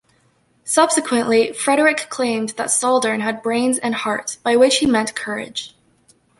Subsequently, 0.65 1.53
Frederick 1.53 2.07
claimed 2.09 2.55
that 2.57 2.69
Saldern 2.71 3.21
had 3.21 3.43
brains 3.43 3.77
and 3.77 3.93
heart, 3.93 4.37
by 4.41 4.55
which 4.55 4.77
he 4.77 4.87
meant 4.87 5.13
courage. 5.15 5.75